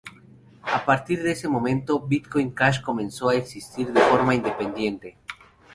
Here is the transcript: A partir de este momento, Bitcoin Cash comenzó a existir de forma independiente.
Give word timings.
A 0.77 0.83
partir 0.83 1.21
de 1.21 1.29
este 1.31 1.47
momento, 1.47 1.99
Bitcoin 1.99 2.49
Cash 2.49 2.81
comenzó 2.81 3.29
a 3.29 3.35
existir 3.35 3.93
de 3.93 4.01
forma 4.01 4.33
independiente. 4.33 5.19